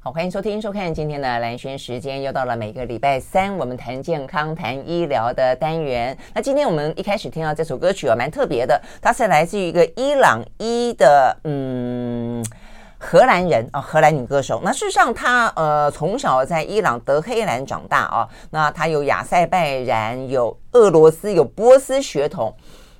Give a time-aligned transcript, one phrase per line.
[0.00, 6.16] 好，欢迎收听、收看今天的兰轩时间，又到了每个礼拜三我们谈健康、谈医疗的单元。
[6.32, 12.44] 那今天我们一开始听到这首歌曲哦，蛮特别的，它是来自于一个伊朗裔的，嗯。
[13.00, 14.60] 荷兰人啊，荷兰女歌手。
[14.64, 18.28] 那事实上她，她呃从小在伊朗德黑兰长大啊。
[18.50, 22.52] 那她有亚塞拜然、有俄罗斯、有波斯血统。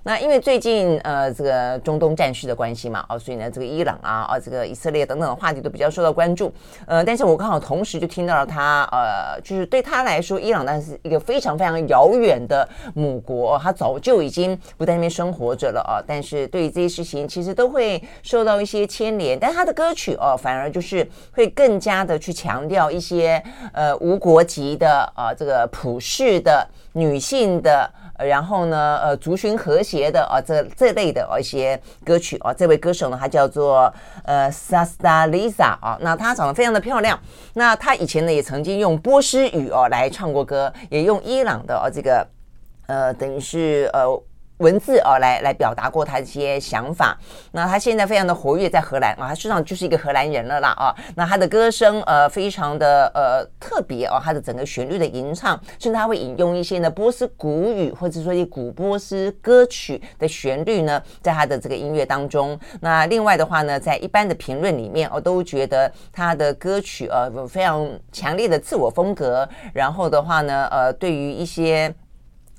[0.09, 6.51] 那因为最近呃这个中东战事的关系嘛，哦，所以呢这个伊朗啊啊这个以色列等等的话题都比较受到关注。
[6.87, 16.01] 呃，但是我刚好同时就听到了他呃，就是对他来说，伊朗那是一个非常非常遥远的母国，他早就已经不在那边生活着了啊。
[16.07, 19.39] 但是对于这些事情，其实都会受到一些牵连。
[19.39, 23.43] 但他的歌曲哦，反而就是会更加的去强调一些
[23.75, 27.87] 呃无国籍的啊这个普世的女性的。
[28.19, 33.93] 然后呢，呃，族群和谐的啊，这这类的呃一些歌曲啊，这位歌手呢，他叫做
[34.25, 37.19] 呃，Sasta Lisa 啊，那她长得非常的漂亮。
[37.55, 42.27] 那她以前呢，也曾经用波斯语哦来唱过歌，也用伊朗的哦这个
[42.87, 44.23] 呃，等于是呃。
[44.59, 47.19] 文字啊，来来表达过他一些想法。
[47.53, 50.95] 那他现在非常的活跃在荷兰啊，他实际上就是一个荷兰人了啦啊。
[51.15, 62.59] 那他的歌声呃非常的呃特别哦，他的整个旋律的吟唱，甚至他会引用一些呢波斯古语或者说一些古波斯歌曲的旋律呢，在他的这个音乐当中。
[62.81, 69.49] 那另外的话呢，在一般的评论里面，我都觉得他的歌曲呃非常强烈的自我风格。
[69.73, 71.95] 然后的话呢，呃，对于一些。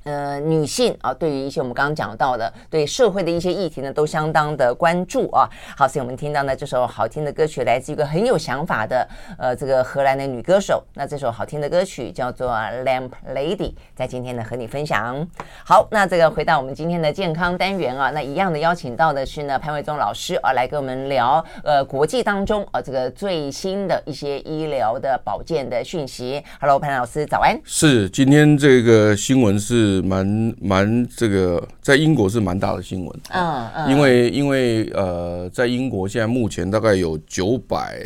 [0.09, 5.47] 呃，女性啊，对于一些我们刚刚讲到的，对社会的一些议题呢，都相当的关注啊。
[5.77, 10.83] 好，所以我们听到呢这首好听的歌曲，来自一个很有想法的呃这个荷兰的女歌手。
[10.95, 12.49] 那这首好听的歌曲叫做
[12.83, 13.57] 《Lamp Lady》，
[13.95, 15.27] 在今天呢和你分享。
[15.63, 26.43] 好，那这个回到我们今天的健康单元啊，那一样的邀请到的是呢潘卫忠老师啊，来跟我们聊呃国际当中啊这个最新的一些医疗的保健的讯息。
[26.59, 27.55] Hello，潘老师早安。
[27.63, 29.98] 是，今天这个新闻是。
[29.99, 38.05] 是蛮蛮这个，在英国是蛮大的新闻，嗯嗯，因为因为呃，在英国现在目前大概有九百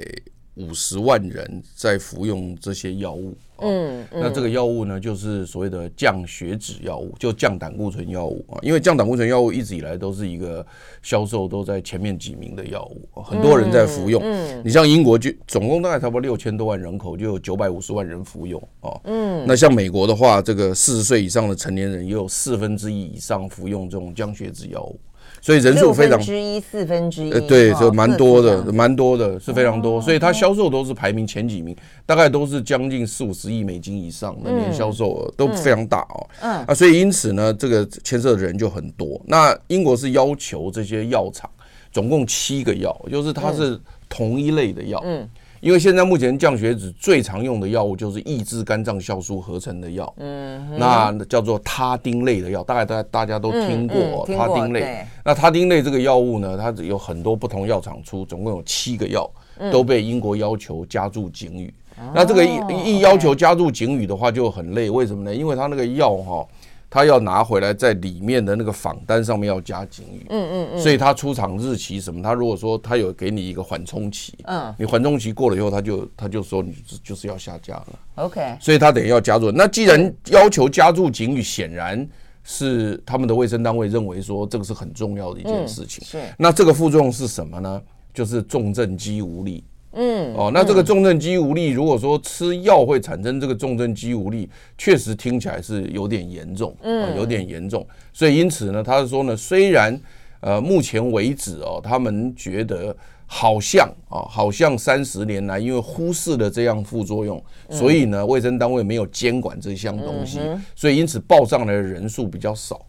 [0.55, 3.35] 五十万人在服用这些药物。
[3.63, 8.59] 嗯，嗯，那这个药物呢，就是所谓的降血脂药物，就降胆固醇药物啊。
[8.61, 10.65] 因为降胆固醇药物一直以来都是一个
[11.01, 14.21] 销售都在前面几名的药物，很多人在服用。
[14.23, 18.91] 嗯，你像英国就总共大概差不多六千多万人口，就有九百五十万人服用啊。
[19.05, 24.99] 嗯，那像美国的话，这个四十岁以上的成年人也有四分之一以上服用这种降血脂药物。
[25.43, 30.01] 所以人数非常之一四分之一，呃，对，就蛮多的，蛮多的，是非常多。
[30.01, 36.29] 所以它销售都是排名前几名，大概都是将近四五十亿美金以上的年销售额，都非常大哦。
[36.39, 39.21] 嗯，啊，所以因此呢，这个牵涉的人就很多。
[39.25, 41.49] 那英国是要求这些药厂，
[41.91, 43.77] 总共七个药，就是它是
[44.07, 45.01] 同一类的药。
[45.03, 45.27] 嗯。
[45.63, 55.07] 因为现在目前降血脂最常用的药物就是抑制肝脏酵素合成的药，嗯，那叫做他汀类的药，大概大大家都听过他汀类。
[55.23, 59.29] 那他汀类这个药物呢，它有很多不同药厂出，总共有七个药
[59.71, 61.73] 都被英国要求加注警语。
[62.13, 65.33] 那这个一一要求加注警语的话就很累，为什么呢？
[65.33, 66.45] 因为它那个药哈。
[66.93, 79.49] 他要拿回来，在里面的那个仿单上面要加警语，嗯嗯嗯，所以他出厂日期什么，他如果说他有给你一个缓冲期，嗯，你缓冲期过了以后，他就他就说你就是要下架了，OK，所以他等于要加入。
[79.49, 82.07] 那既然要求加入警语，显然
[82.43, 86.21] 是他们的卫生单位认为说这个是很重要的一件事情，是。
[86.37, 87.81] 那这个副作用是什么呢？
[88.13, 89.63] 就是重症肌无力。
[89.93, 97.85] 嗯，哦，那这个重症肌无力，如果说吃药会产生这个重症肌无力，确实听起来是有点严重，嗯，有点严重。
[98.11, 99.99] 所以因此呢，他是说呢，虽然
[100.41, 102.95] 呃目前为止哦，他们觉得
[103.27, 110.39] 好像啊，好像三十年来因为忽视了这样副作用，所以呢，卫生单位没有监管这项东西，
[110.75, 112.85] 所以因此报上来的人数比较少。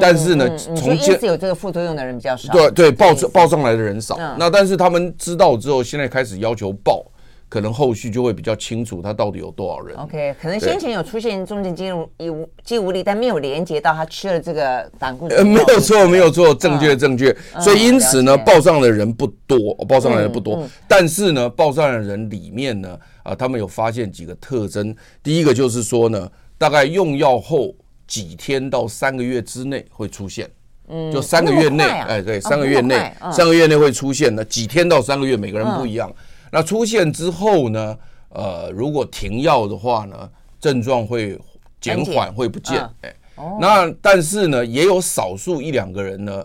[0.00, 2.52] 但是呢，从因此有这个副作用的人比较少。
[2.52, 4.18] 对对，报报上来的人少。
[4.38, 7.04] 那但是他们知道之后，现在开始要求报，
[7.48, 9.96] 可能后续就会比较清楚他到底有多少人。
[9.96, 15.38] OK，可能先前有出现重症肌无肌无力，但没有连接到他吃了这个胆固醇。
[15.38, 17.34] 呃，没有错，没有错，正确正确。
[17.58, 20.62] 所以因此呢，报上的人不多，报上来的不多。
[20.86, 24.94] 但是呢，报上的人里面呢，啊，他们有发现几个特征。
[25.22, 27.74] 第一个就是说呢，大概用药后
[28.10, 30.50] 几天到三个月之内会出现。
[30.88, 36.12] 嗯，就三个月内，哎，对，三个月内，三个月内会出现的，几天到三个月，每个人不一样。
[36.50, 37.96] 那出现之后呢，
[38.30, 40.28] 呃，如果停药的话呢，
[40.60, 41.38] 症状会
[41.80, 42.84] 减缓，会不见。
[43.02, 43.14] 哎，
[43.60, 46.44] 那但是呢，也有少数一两个人呢，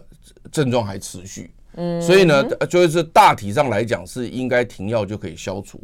[0.51, 1.49] 症状还持续。
[1.77, 5.81] 嗯，所以呢，就是大体上来讲是应该停药就可以消除。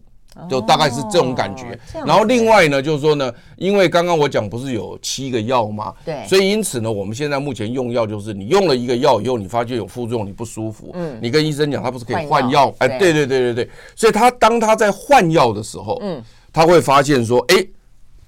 [0.49, 5.93] 就大概是这种感觉，然后另外呢，就是说呢，因为刚刚我讲不是有七个药吗？
[6.05, 12.73] 对，所以因此呢，我们现在目前用药就是你用了一个药以后，你发觉有副作用，你不舒服，嗯，你跟医生讲，他不是可以换药？
[12.77, 16.23] 哎，对对对对对，所以他当他在换药的时候，嗯，
[16.53, 17.67] 他会发现说，哎，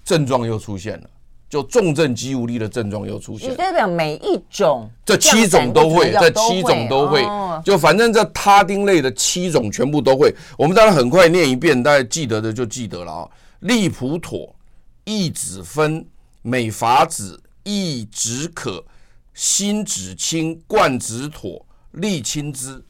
[0.04, 1.10] 症状又出现了。
[1.54, 7.24] 就重症肌无力的症状又出现，代表每一种这七种都会，这七种都会，
[7.64, 10.36] 就反正这他汀类的七种全部都会。
[10.58, 13.30] 我们当然很快念一遍，大家记得的就记得了啊。
[13.60, 14.52] 利普妥、
[15.04, 16.04] 益脂酚、
[16.42, 18.84] 美法子、益止可、
[19.36, 22.84] 新脂清、冠子妥、利清滋，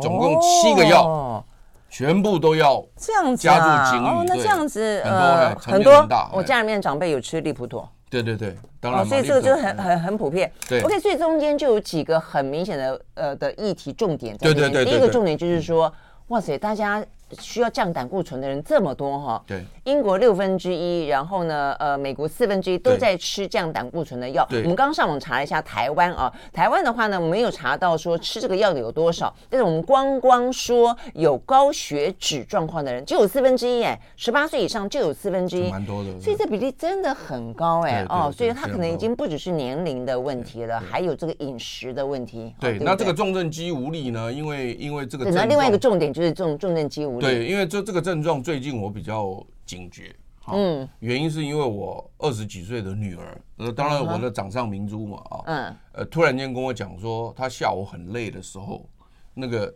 [0.00, 1.44] 总共七个药，
[1.90, 4.24] 全部都要这样子加入精力。
[4.26, 7.86] 那这样子呃很多，我家里面长辈有吃利普妥。
[8.08, 10.50] 对对对，当然、哦，所以这个就是很很很普遍。
[10.68, 14.36] 对，OK，所以中间就有几个很明显的呃的议题重点。
[14.38, 15.92] 对对对，对，第一个重点就是说，
[16.28, 17.04] 哇塞，大家。
[17.40, 24.46] 需要降胆固醇的人这么多哈，对，英国六分之一，然后呢，呃，美国四分之一都在吃降胆固醇的药。
[24.48, 42.54] 对，我们刚刚上网查了一下台湾啊，台湾的话呢，没有查到说吃这个药的有多少，但是我们光光说有高血脂状况的人就有四分之一哎，十八岁以上就有四分之一，蛮多的，所以这比例真的很高哎哦，所以他可能已经不只是年龄的问题了，还有这个饮食的问题。
[42.60, 47.24] 对，那这个重症肌无力呢，因为因为这个，那另外一个重点就是重重症肌无力。
[47.24, 50.14] 对，因为这这个症状最近我比较警觉，
[50.48, 58.88] 嗯，原因是因为我二十几岁的女儿，呃，当然我的掌上明珠嘛，啊，嗯，呃，突然间跟我讲说，她下午很累的时候，
[59.34, 59.74] 那个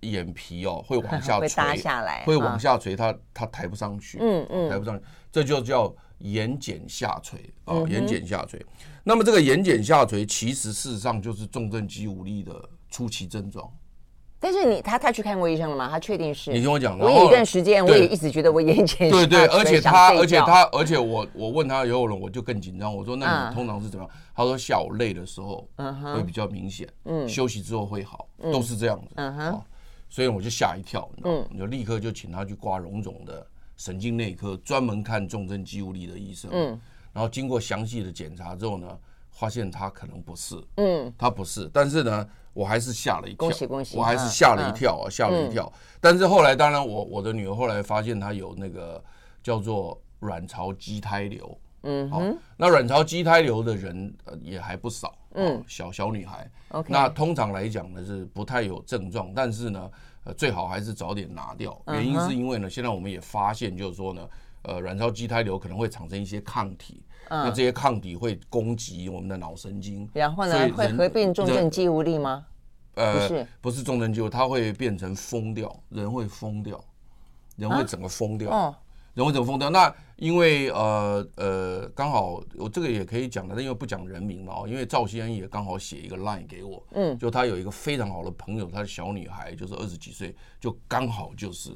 [0.00, 8.64] 眼皮哦会往下 垂下来，会往下垂，她她抬不上去，嗯嗯，抬不上去，这就叫眼睑下垂啊，眼睑下垂。
[9.02, 12.52] 那么这个眼睑下垂其实事实上就是重症肌无力的
[12.90, 13.72] 初期症状。
[14.40, 15.88] 但是你他他去看过医生了吗？
[15.90, 16.50] 他确定是？
[16.50, 22.94] 你听我讲，我有一段时间我也一直觉得我眼前对对，而且他而且他而且我我问他以后了，我就更紧张。
[22.94, 24.14] 我说那你通常是怎么样？
[24.34, 25.68] 他说下午累的时候
[26.14, 29.62] 会比较明显，嗯，休息之后会好，都是这样子，嗯哼。
[30.08, 33.46] 所以我就吓一跳，嗯，就立刻就请他去挂荣总的
[33.76, 36.80] 神经内科，专门看重症肌无力的医生，嗯，
[37.12, 38.98] 然后经过详细的检查之后呢，
[39.40, 42.28] 发现他可能不是，嗯，他不是，但是呢。
[42.52, 43.96] 我还是吓了一跳，恭喜恭喜！
[43.96, 45.72] 我还是吓了一跳啊，吓了一跳。
[46.00, 49.02] 但是后来，当然我我的女儿后来发现她有那个
[49.40, 52.20] 叫做卵巢畸胎瘤，嗯，好，
[52.56, 56.50] 那卵巢畸胎瘤的人呃也还不少，嗯，小小女孩。
[56.70, 59.88] OK，那通常来讲呢是不太有症状，但是呢，
[60.24, 61.80] 呃，最好还是早点拿掉。
[61.86, 64.28] 原因是因为呢，现在我们也发现就是说呢，
[64.62, 67.04] 呃，卵巢畸胎瘤可能会产生一些抗体。
[67.30, 72.44] 那这些抗体会攻击我们的脑神经，然后呢，会合并重症肌无力吗？
[72.94, 76.82] 呃，不是，不是重症肌无力，它会变成疯掉，人会疯掉，
[77.56, 78.74] 人会整个疯掉，哦，
[79.14, 79.70] 人会整个疯掉。
[79.70, 91.70] 那因为呃呃，刚好我这个也可以讲的，但因为不讲人名嘛，因为赵先生也刚好写一个 line 给我，嗯，就他有一个非常好的朋友，他的小女孩就是二十几岁，就刚好就是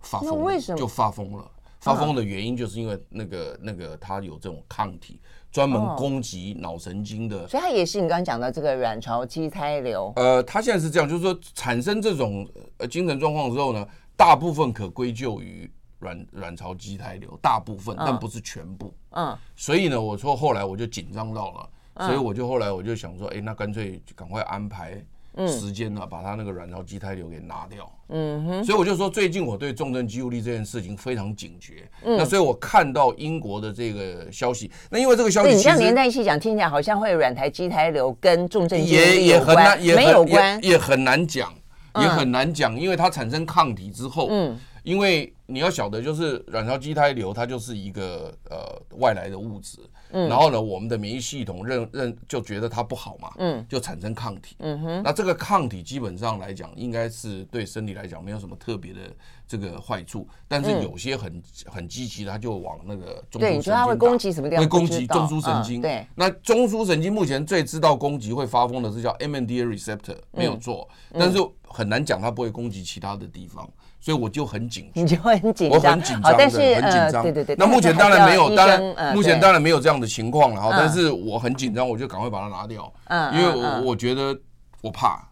[0.00, 0.78] 发疯，为什么？
[0.78, 1.50] 就发疯了？
[1.94, 5.20] 发疯的原因就是因为那个那个他有这种抗体，
[5.52, 10.12] 专门攻击脑神经的，所以它也是你刚刚讲的这个卵巢畸胎瘤。
[10.16, 18.92] 呃，它现在是这样，就是说产生这种呃精神状况之后呢，大部分可归咎于卵卵巢畸胎瘤，大部分但不是全部。
[19.10, 25.02] 嗯，所以呢，我说后来我就紧张到了，所以我就后来我就想说，哎，那干脆赶快安排。
[25.46, 27.90] 时间呢，把他那个卵巢畸胎瘤给拿掉。
[28.08, 31.88] 嗯哼，所以我就说，最近我对重症肌无力这件事情非常警觉。
[32.04, 41.52] 嗯，那所以我看到英国的这个消息，那因为这个消息，你这样连在一起讲，听起来好像会卵巢畸胎瘤跟重症肌无力有关，没有关，也很难讲，
[42.00, 49.80] 也很难讲，因为它产生抗体之后，嗯，因为你要晓得，就是卵巢畸胎瘤，它就是一个呃外来的物质。
[50.12, 59.00] 嗯，然后呢，我们的免疫系统认认就觉得它不好嘛，嗯，就产生抗体，嗯哼，那这个抗体基本上来讲，应该是对身体来讲没有什么特别的
[59.48, 64.64] 这个坏处，但是有些很很积极的，它就往那个中枢神经，对，你觉得它会攻击什么地方？
[64.64, 66.06] 会攻击中枢神经，对。
[66.14, 73.68] 那中枢神经目前最知道攻击会发疯的是叫 NMDA receptor，没有错，但是很难讲它不会攻击其他的地方。
[74.06, 77.24] 所以我就很紧，你就会很紧张，我很紧张，但是很紧张。
[77.24, 77.56] 对对对。
[77.56, 80.70] 那目前当然没有，当然目前当然没有这样的情况了哈。
[80.70, 82.92] 但是我很紧张，我就赶快把它拿掉。
[83.06, 83.34] 嗯。
[83.34, 84.32] 因为我我觉得
[84.80, 85.28] 我怕，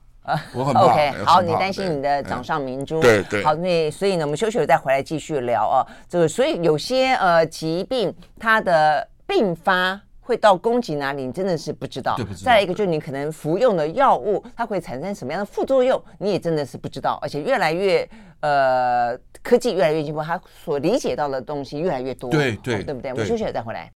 [0.53, 0.81] 我很怕。
[0.91, 3.01] OK，好，你担心你的掌上明珠。
[3.01, 3.45] 对对。
[3.45, 5.87] 好，那所以呢，我们休息了再回来继续聊哦。
[6.09, 10.01] 这个，所以有些呃疾病它的并发。
[10.27, 12.17] 会到攻击哪里，你真的是不知道。
[12.17, 17.19] 知道再一个，就是你可能服用的药物，它会产生什么样的副作用，你也真的是不知道。
[17.21, 18.09] 而且越来越
[18.45, 22.29] 呃，科技越来越进步，他所理解到的东西越来越多。
[22.29, 23.11] 对对、哦，对不对？
[23.13, 23.91] 我们休息了再回来。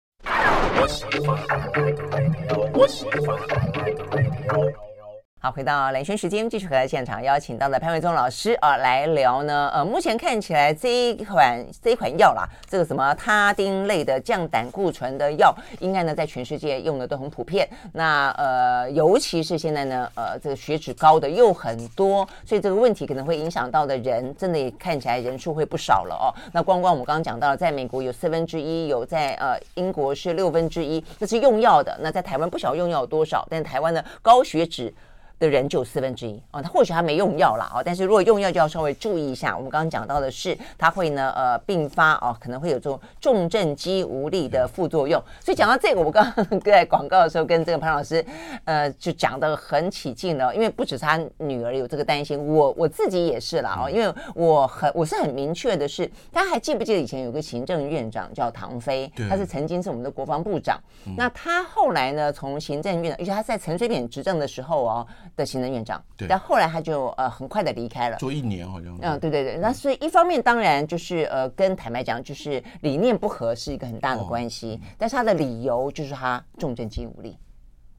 [5.45, 9.69] 好，回到蓝轩时间，继续和现场邀请到的潘伟忠老师啊来聊呢。
[9.75, 17.69] 呃，目前看起来这一款这一款药啦，这个什么他汀类的降胆固醇的药，应该呢在全世界用的都很普遍。
[17.93, 26.33] 那呃，尤其是现在呢，呃，这个血脂高的又很多，所以这个问题可能会影响到的人，真的也看起来人数会不少了哦。
[26.53, 31.95] 那光光我们刚刚讲到了，在美国有四分之一，有在呃英国是六分之一，这是用药的。
[32.01, 34.91] 那在台湾不晓得用药有多少，但台湾的高血脂。
[35.39, 39.55] 的人就四分之一哦，他或许他没用药啦哦，但是如果用药就要稍微注意一下。
[39.55, 45.21] 我们刚刚讲到的是，他会呢呃并发哦，可能会有这种重症肌无力的副作用。
[45.39, 48.25] 所以讲到这个，我刚刚 在广告的时候跟这个潘老师
[48.63, 60.79] 呃就讲的很起劲了，因为不止他女儿有这个担心，我我自己也是啦哦，因为我很我是很明确的是，大家还记不记得以前有个行政院长叫唐飞，他是曾经是我们的国防部长，
[61.17, 65.07] 那他后来呢从行政院长，而且他在陈水扁执政的时候哦。
[65.35, 68.97] 的行政院长，对，但后来他就呃很快的离开了，做一年好像。
[69.01, 77.37] 嗯，对对对，那所以一方面当然就是呃跟坦白讲就是理念不合是一个很大的关系，哦、但是他的理由就是他重症肌无力。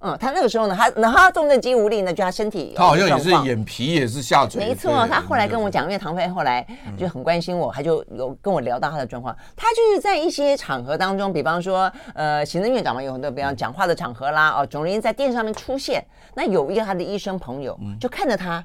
[0.01, 4.65] 嗯，他那个时候呢，他然后他重症肌无力呢，就他身体，他好像也是眼皮也是下垂。
[4.65, 6.65] 没错，他后来跟我讲，因为唐飞后来
[6.99, 9.35] 就很关心我，他就有跟我聊到他的状况。
[9.57, 18.63] 他就是在一些场合当中，比方说，呃，行政院长嘛，有很多比方讲话的场合啦，哦，总而言之在电视上面出现，那有一个他的医生朋友就看着他，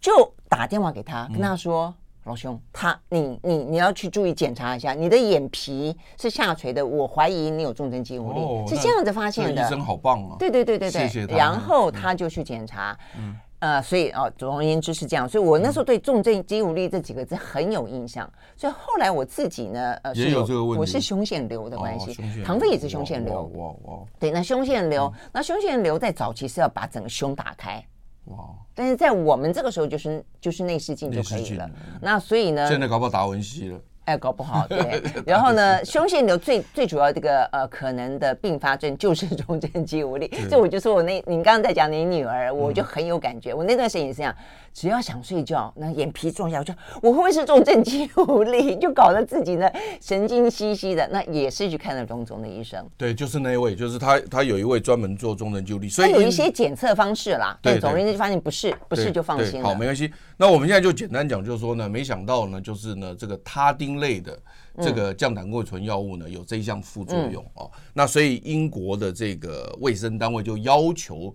[0.00, 1.94] 就打电话给他，跟他说。
[2.24, 9.64] 老兄，他你你你要去注意检查一下，你的眼皮是下垂的，我怀疑你有重症肌无力，哦、是这样子发现的。
[9.64, 10.36] 医生好棒啊！
[10.38, 11.26] 对对对对对，谢谢。
[11.34, 15.28] 然后他就去检查，嗯呃，所以哦，总而言之是这样。
[15.28, 18.30] 所以我那时候对重症肌无力这几个字很有印象。
[18.56, 23.50] 所以后来我自己呢，呃，也有这个问题，我是胸腺瘤的关系，唐飞也是胸腺瘤。
[23.54, 23.98] 哇哇！
[24.18, 27.82] 对，那胸腺瘤，那胸腺瘤在早期是要把整个胸打开。
[28.30, 28.48] 哇！
[28.74, 31.70] 但是在我们这个时候，就是就是内视镜就可以了。
[32.00, 33.80] 那所以呢，现在搞不好达文西了。
[34.10, 35.00] 哎，搞不好 对。
[35.24, 40.26] 然后呢， 胸腺瘤最最主要这个呃可能的并发症就是重症肌无力。
[40.26, 43.52] 对所以我就说我那，你刚刚在讲你女儿，我就很有感觉。
[43.52, 44.34] 嗯、我那段时间也是这样，
[44.74, 48.76] 只要想睡觉，那眼皮撞一下，我就我会不会是重症肌无力？
[48.76, 51.08] 就搞得自己呢神经兮兮的。
[51.12, 52.84] 那也是去看了荣总的医生。
[52.96, 57.56] 对，就是那一位，就是他，他有一位专门做重症肌无力，所以有一些检测方式啦。
[57.62, 59.68] 对，总而言之就发现不是，不是就放心了。
[59.68, 60.12] 好，没关系。
[60.36, 64.36] 那我们现在就简单讲，就是说呢，没想到呢，就是呢这个他汀类的。
[64.80, 67.70] 这个降胆固醇药物呢，有这一项副作用哦。
[67.92, 71.34] 那所以英国的这个卫生单位就要求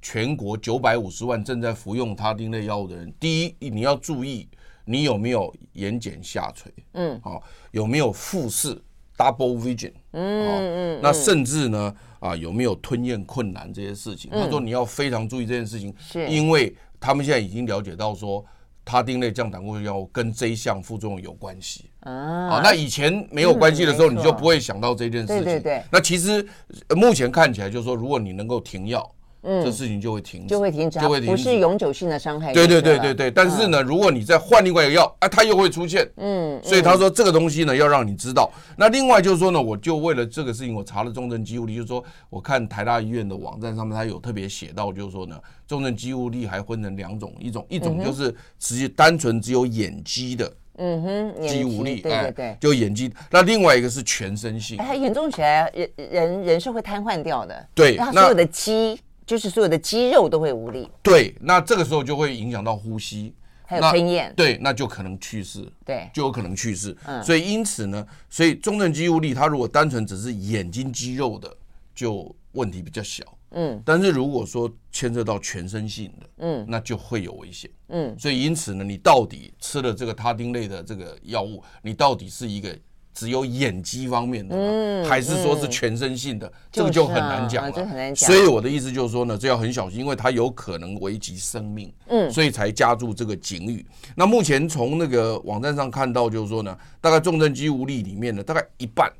[0.00, 4.48] 全国九百五十万正在服用他汀类药物的人，第一你要注意
[4.84, 7.42] 你有没有眼睑下垂，嗯，好，
[7.72, 8.80] 有没有复视
[9.16, 18.42] double vision，嗯嗯，那甚至呢啊有没有吞咽困难这些事情，他说你要非常注意这件事情，是因为他们现在已经了解到说。
[18.88, 25.42] 他汀类降胆固醇药物跟这一项副作用有关系啊，那以前没有关系的时候，你就不会想到这件事情。
[25.42, 25.82] 对对对。
[25.90, 26.46] 那其实
[26.90, 29.10] 目前看起来，就是说，如果你能够停药。
[29.48, 32.52] 嗯，这事情就会停止，就会停止，就会停止，不是永久性的伤害。
[32.52, 36.04] 对对对对对，但是呢，如果你再换另外一个药，啊，它又会出现。
[36.16, 38.50] 嗯，所以他说这个东西呢，要让你知道。
[38.76, 53.12] 那另外就是说呢，我就为了这个事情，我查了重症肌无力，就是说，我看台大医院的网站上面，他有特别写到，就是说呢，重症肌无力还分成两种，一种一种就是直接单纯只有眼肌的，嗯哼，肌无力，对对对，就眼睛。
[53.30, 57.68] 那另外一个是全身性，哎，严重起来人人人是会瘫痪掉的。
[57.74, 59.00] 对，那所有的肌。
[59.26, 66.96] 就是所有的肌肉都会无力，对，那这个时候就会影响到呼吸，还有吞咽，对，那就可能去世，对，就有可能去世。
[67.06, 71.52] 嗯，所以因此呢，所以中正肌无力，它如果单纯只是眼睛肌肉的，
[71.92, 73.24] 就问题比较小。
[73.58, 77.70] 嗯，但是如果说牵涉到全身性的，嗯，那就会有危险。
[77.88, 82.76] 嗯，所以因此呢，你到底吃了这个他汀类的这个药物，你到底是一个
[83.14, 87.72] 只有眼肌方面的，嗯，还是说是全身性的，这个就很难讲了。
[87.72, 88.30] 这很难讲。
[88.30, 91.90] 所以我的意思就是说呢，这要很小心，因为它有可能危及生命。
[92.08, 93.86] 嗯，所以才加注这个警语。
[94.14, 99.10] 那目前从那个网站上看到，就是说呢，大概重症肌无力里面呢，大概一半。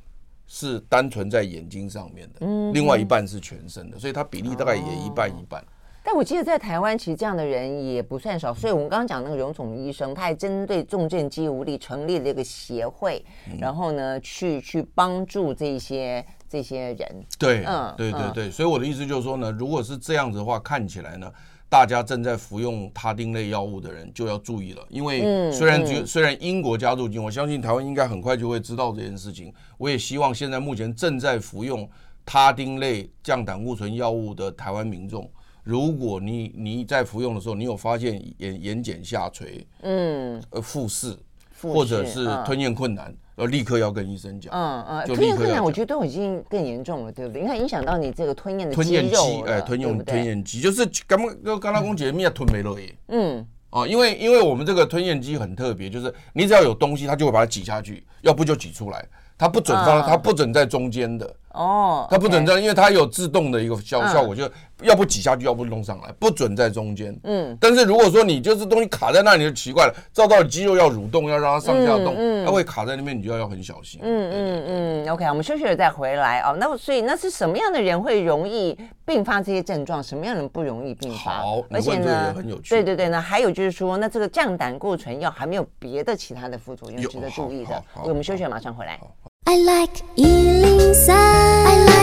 [0.47, 5.65] 是单纯在眼睛上面的，嗯，另外一半是全身的，所以它比例大概也一半一半。
[6.05, 8.55] 但我记得在台湾，其实这样的人也不算少。
[8.55, 13.25] 所以我们刚刚讲那个荣总医生，他还针对重症肌无力成立了一个协会，
[13.59, 17.25] 然后呢，去去帮助这些这些人。
[17.39, 18.51] 对，嗯，对对对。
[18.51, 21.31] 所以我的意思就是说呢，如果是这样子的话，看起来呢。
[21.69, 29.53] 大家正在服用他汀类药物的人就要注意了，因为虽然就虽然英国加入金，我相信台湾应该很快就会知道这件事情。
[29.77, 31.89] 我也希望现在目前正在服用
[32.25, 35.29] 他汀类降胆固醇药物的台湾民众，
[35.65, 41.17] 如果你你在服用的时候，你有发现眼眼睑下垂，嗯，呃，复视，
[41.61, 43.15] 或者是吞咽困难。
[43.37, 44.53] 要立刻要跟医生讲。
[44.55, 47.43] 嗯嗯，吞咽困难，我觉得都已经更严重了，对不对？
[47.43, 52.95] 你看影响到你这个吞咽的吞咽肌，哎，吞咽吞咽肌就是刚刚刚刚刚讲的，吞没了耶。
[53.09, 61.35] 嗯，啊，因为因为我们这个吞咽肌很特别，就是你只要有东西，它就会把它挤下去，要不就挤出来，它不准放，它不准在中间的。
[61.53, 64.45] 哦，它不准在，因为它有自动的一个效效果，就
[64.83, 67.19] 要不挤下去，要不弄上来，不准在中间。
[67.25, 72.15] 嗯，但是如果说你就是东西卡在那里，就奇怪了，照到肌肉要蠕动，要让它上下动，
[72.45, 74.01] 它会卡在那边，你就要要很小心。
[74.03, 76.57] 嗯嗯嗯，OK，我们休息了再回来哦。
[76.59, 80.03] 那所以那是什么样的人会容易并发这些症状？
[80.03, 81.41] 什么样的人不容易并发？
[81.41, 82.71] 好，而且呢，很有趣。
[82.71, 87.83] 对对对，那还有就是说，那这个降胆固醇药还没有别的其他的副作用值得注意的？
[88.05, 89.01] 我们休息了，马上回来。
[89.45, 91.96] I like 103, I like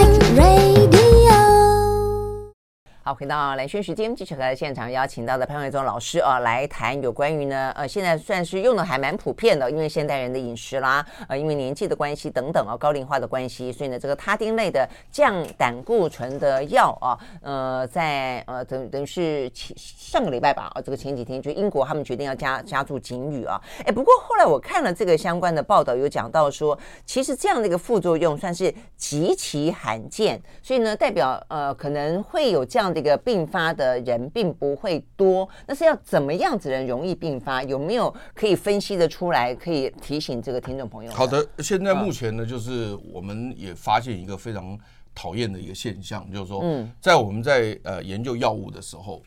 [3.05, 32.93] 好，回到蓝轩时间，继续和现场邀请到的潘伟忠老师啊，来谈有关于呢，呃，现在算是用的还蛮普遍的，因为现代人的饮食啦，呃，因为年纪的关系等等啊，高龄化的关系，所以呢，这个他汀类的降胆固醇的药啊，呃，在呃等等于是前上个礼拜吧，啊，这个前几天就英国他们决定要加加注警语啊，哎，不过后来我看了这个相关的报道，有讲到说，其实这样的一个副作用算是极其罕见，所以呢，代表呃可能会有这样。
[32.94, 37.64] 这个并发的人并不会多，那是要怎么样子人容易并发？
[37.64, 39.53] 有没有可以分析的出来？
[39.56, 41.12] 可以提醒这个听众朋友？
[41.12, 44.77] 好的，现在目前呢，就是我们也发现一个非常
[45.16, 46.64] 讨厌的一个现象，就是说，
[47.01, 49.22] 在我们在呃研究药物的时候，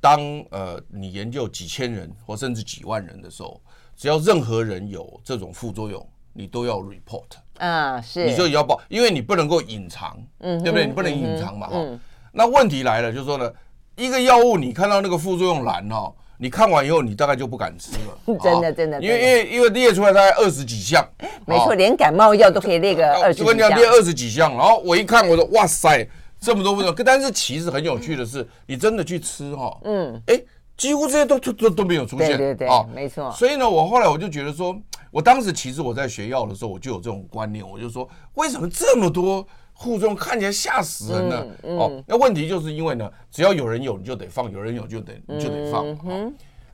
[0.00, 3.60] 当呃你研究几千人或甚至几万人的时候，
[3.96, 7.24] 只要任何人有这种副作用，你都要 report
[7.58, 10.86] 啊，是，你就要报，因为你不能够隐藏，嗯，对不对？
[10.86, 12.00] 你不能隐藏嘛，哈。
[12.34, 13.50] 那问题来了，就是说呢，
[13.96, 18.36] 一个药物你看到那个副作用栏哈，你看完以后你大概就不敢吃了。
[18.42, 21.08] 真的真的，因为因为因为列出来大概二十几项，
[21.46, 23.46] 没错，连感冒药都可以列个二十几项。
[23.46, 26.06] 我跟你讲，列二十几项，然后我一看，我说哇塞，
[26.40, 27.04] 这么多副作用。
[27.04, 30.40] 但是其实很有趣的是，你真的去吃哈，嗯，哎，
[30.76, 32.36] 几乎这些都都都都没有出现。
[32.36, 33.30] 对对对，啊，没错。
[33.30, 34.76] 所以呢，我后来我就觉得说，
[35.12, 39.46] 我当时其实我在学药的时候，我就有这种观念，我就说，为什么这么多？
[39.76, 45.84] 副作用看起来吓死人了，嗯嗯、哦，那问题就是因为呢，只要有人有你就得放，有人有就得你就得放。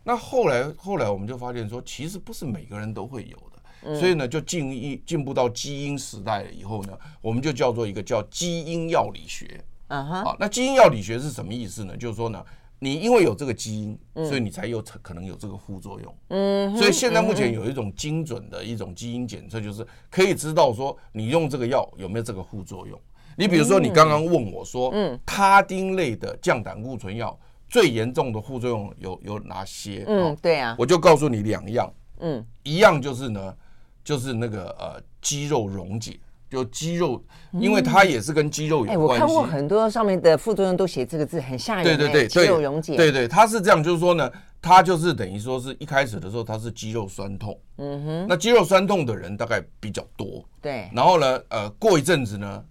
[0.04, 9.62] 那后来后来我们就发现说，其实不是每个人都会有的，嗯、所以呢，就进一进步到基因时代了以后呢，我们就叫做一个叫基因药理学。
[9.88, 11.96] 嗯哼，好，那基因药理学是什么意思呢？
[11.96, 12.44] 就是说呢。
[12.82, 16.16] 你因为有这个基因，所以你才有可能有这个副作用。
[16.28, 22.98] 嗯，所以现在目前有一种精准的一种基因检测，就是可以知道说你用这个药有没有这个副作用。
[23.36, 27.38] 你比如说，你刚刚问我说，嗯，他汀类的降胆固醇药
[27.68, 30.04] 最严重的副作用有有哪些？
[30.08, 31.90] 嗯，对啊，我就告诉你两样。
[32.18, 33.54] 嗯，一样就是呢，
[34.02, 36.18] 就是那个呃肌肉溶解。
[36.50, 38.94] 就肌肉，因为它也是跟肌肉有关系。
[38.94, 41.84] 哎，我看过很多上面的副作用都写这个字，很吓人。
[41.84, 42.96] 对对对，肌肉溶解。
[42.96, 44.28] 对对，它是这样，就是说呢，
[44.60, 47.56] 它就是等于说是一开始的时候，它是肌肉酸痛。
[47.76, 48.26] 嗯哼。
[48.28, 50.44] 那肌肉酸痛的人大概比较多。
[50.60, 50.90] 对。
[50.92, 52.64] 然后呢，呃，过一阵子呢，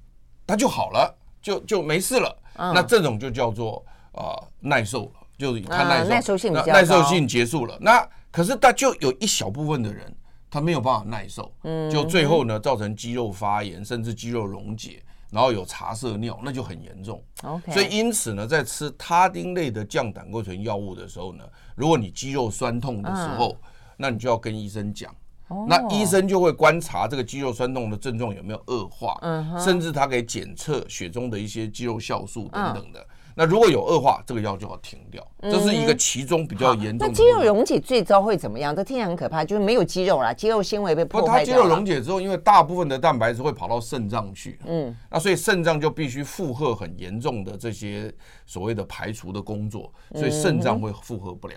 [0.45, 2.37] 它就好了，就就没事了。
[2.57, 7.77] 那这种就叫做啊耐受了，就是它耐受，耐受性耐受性结束了。
[7.79, 10.13] 那可是它就有一小部分的人。
[10.49, 11.51] 他没有办法耐受，
[11.91, 17.23] 就最后呢造成肌肉发炎，甚至肌肉溶解，然后有茶色尿，那就很严重。
[17.43, 21.43] OK，所以因此呢，在吃他汀类的降胆固醇药物的时候呢，
[21.75, 25.13] 如果你肌肉酸痛的时候，嗯、那你就要跟医生讲。
[25.49, 33.03] 哦、那医生就会观察这个肌肉酸痛的症状有没有恶化，嗯、甚至他可以检测血中的一些肌肉酵素等等的。
[33.39, 37.07] 嗯那如果有恶化，这个药就要停掉，这是一个其中比较严重的。
[37.07, 38.75] 那肌肉溶解最糟会怎么样？
[38.75, 41.55] 这听起来很可怕，就是没有肌肉了，肌肉纤维被破坏掉。
[41.55, 48.13] 它肌肉溶解之后，因为大部分的蛋白质会跑到肾脏去，嗯，那所以肾脏就必须负荷很严重的这些
[48.45, 51.55] 所谓的排除的工作，所以肾脏会负荷不了，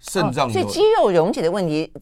[0.00, 0.50] 肾脏。
[0.50, 1.92] 所以肌肉溶解的问题。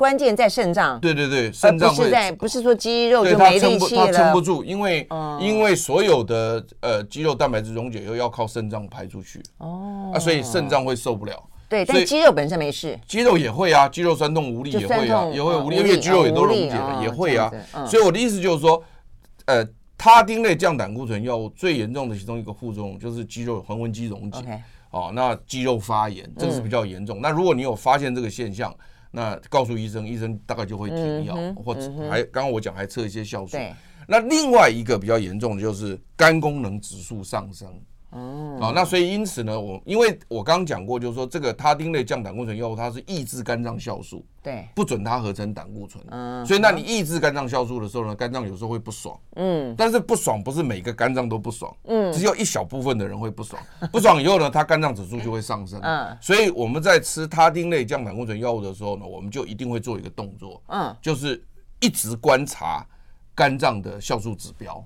[0.00, 5.06] 关键在肾脏，对对对，肾脏不是在，不是说肌肉就没力气了，它撑不住，因为
[5.38, 11.38] 因为所有的呃肌肉蛋白质溶解又要靠肾脏排出去，哦，啊，所以肾脏会受不了。
[11.68, 17.52] 对，但肌肉本身没事，肌肉也会啊，肌肉酸痛无力也会啊，也会无力，因为肌肉也都溶解了，也会啊。
[17.86, 18.82] 所以我的意思就是说，
[19.44, 19.62] 呃，
[19.98, 27.20] 他汀类降胆固醇药物最严重的其中一个副作用就是肌肉横纹肌溶解，哦，那肌肉发炎这个是比较严重。
[27.20, 28.74] 那如果你有发现这个现象，
[29.10, 33.56] 那告诉医生，医生大概就会停药，嗯、或者还刚刚我讲还测一些酵素。
[34.06, 37.68] 那另外一个比较严重的就是肝功能指数上升。
[38.10, 46.04] 哦，啊，那所以因此呢，我因为我刚刚讲过，就是说这个他汀类降胆固醇药物，它是抑制肝脏酵素，对，不准它合成胆固醇。
[46.10, 49.16] 嗯，所以那你抑制肝脏酵素的时候呢，肝脏有时候会不爽。
[49.36, 53.62] 嗯，但是不爽不是每个肝脏都不爽，嗯，只有一小部分的人会不爽。
[53.92, 55.80] 不爽以后呢，它肝脏指数就会上升。
[55.80, 61.40] 嗯，所以我们在吃他汀类降胆固醇药物的时候呢，我们就一定会做一个动作，嗯，就是
[61.80, 62.84] 一直观察
[63.36, 64.84] 肝脏的酵素指标。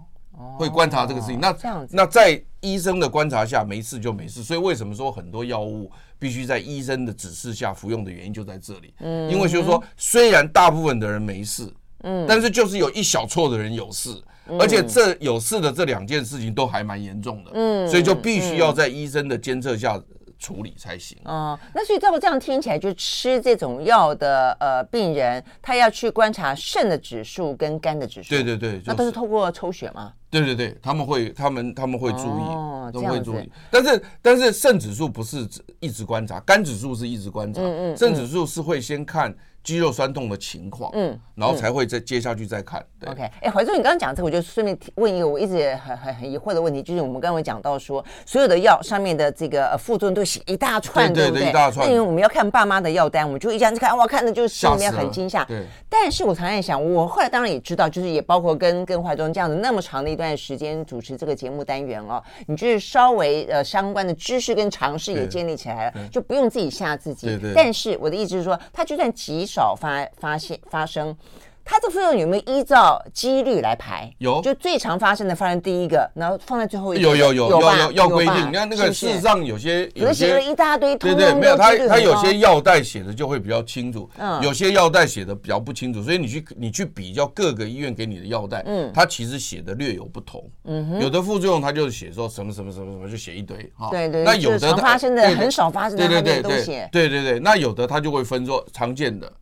[0.58, 8.94] 会观察这个事情，那这样子，那在医生的观察下没事就没事，所以为什么说很多药物必须在医生的指示下服用的原因就在这里。
[9.00, 14.10] 嗯，因为就是说，虽然大部分的人没事，嗯，但是就是有一小撮的人有事，
[14.58, 20.02] 而且这有事的这两件事情都还蛮严重的，嗯，所以就必须要在医生的监测下。
[20.44, 28.28] 处理才行哦，那所以照我这样听起来，就吃这种药的呃病人，他要去观察肾的指数跟肝的指数。
[28.28, 30.12] 对对对，那都是透过抽血吗？
[30.28, 33.50] 对对对，他们会他们他们会注意，哦、都会注意。
[33.70, 35.48] 但是但是肾指数不是
[35.80, 39.34] 一直观察，肝指数是一直观察，嗯嗯，肾指数是会先看。
[39.64, 42.84] 肌肉酸痛的情况，嗯，然后才会再接下去再看。
[43.06, 51.48] OK，哎，怀中，你刚刚讲这个，我就顺便问一个我一直很很很疑惑的问题，就是我们刚刚讲到说，所有的药上面的这个副作用都写一大串，对不对？
[51.48, 51.86] 一大串。
[51.86, 55.42] 那因为我们要看爸妈的药单，我们就一下子看，哇，看的就是心里面很惊吓。
[55.46, 55.64] 对。
[55.88, 67.26] 但是我常常在想，我后来当然也知道，就是也包括跟跟怀中这样子那么长的一段时间主持这个节目单元哦，你就是稍微呃相关的知识跟常识也建立起来了，就不用自己吓自己。
[67.28, 67.52] 对对。
[67.54, 70.38] 但是我的意思是说，他就算极少发发。
[70.38, 71.16] 现发生，
[71.64, 74.12] 它这副作用有没有依照几率来排？
[74.18, 77.02] 有，就最常发生的放在第一个，然后放在最后一个。
[77.02, 99.32] 有有有有有要规定，你看那个事实上有些有些一大堆，对对，没有它它有些药袋写的就会比较清楚，嗯，有些药袋写的比较不清楚，所以你去你去比较各个医院给你的药袋，嗯，它其实写的略有不同，嗯，有的副作用它就是写说什么什么什么什么就写一堆哈，对对，那有的发生的很少发生的，对对对对对对对，那有的它就会分作常见的。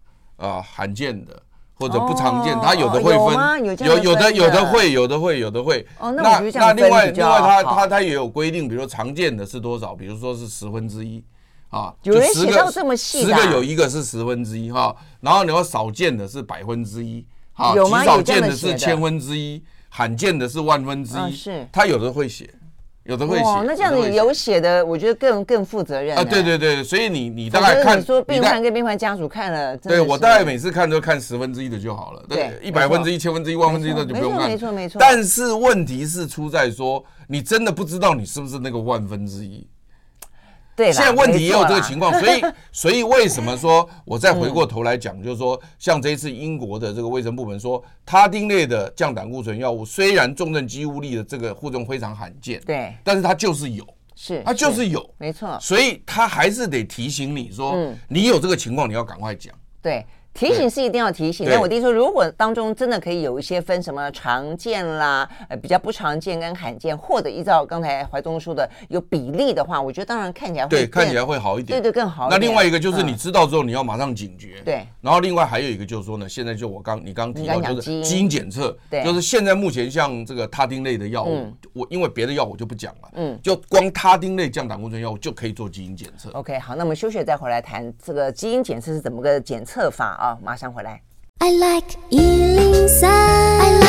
[0.42, 1.40] 啊，罕见的
[1.74, 5.86] 或者不常见，它有的会分，有有的有的会，有的会，有的会。
[5.98, 11.22] 哦，那那另外另外，它它它也有规定，比如说常见的是多少，比如说是十分之一
[11.70, 22.52] 啊，有人写到这么细，十个有一个是十分之一哈，然后你要少见的是百分之一，好，极少见的是千分之一，罕见的是万分之一，是，它有的会写。
[23.04, 26.22] 有的会写，那这样子有写的，我觉得更更负责任啊！
[26.22, 34.98] 对对对，所以你你大概看，你说病患跟病患家属看了，对我大概每次看都看十分之一的就好了，对，一百分之一、千分之一、万分之一的就不用看，没错没错。
[35.00, 39.66] 但是问题是出在说，你真的不知道你是不是那个万分之一。
[40.74, 57.76] 对，现在问题也有这个情况，所以 所以为什么说我再回过头来讲，就是说 像这一次英国的这个卫生部门说，他汀类的降胆固醇药物虽然重症肌无力的这个副作用非常罕见，对，但是它就是有，是它就是有，没错，所以他还是得提醒你说，
[58.08, 60.04] 你有这个情况，你要赶快讲，对。
[60.34, 72.28] 提醒是一定要提醒，但我弟说，如果当中真的可以有一些分什么常见啦，呃，比较不常见跟罕见，或者依照刚才怀中说的有比例的话，我觉得当然看起来会对看起来会好一点，对对更好。
[72.28, 74.84] 那另外一个就是你知道之后你要马上警觉，对。
[75.00, 78.32] 然后另外还有一个就是说呢，现在就我刚你刚提到就是基因。
[78.32, 86.30] 检测，对，就是现在目前像这个他汀类的药物，我因为别的药我就不讲了，嗯，就光他汀类降胆固醇药物就可以做基因检测。
[86.30, 90.38] OK，好，那我们休息再回来谈这个基因检测是怎么个检测法啊？
[90.40, 91.02] 马上回来。
[91.38, 93.81] I like 103, I like radio.